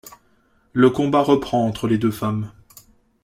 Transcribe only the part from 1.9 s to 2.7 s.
deux femmes.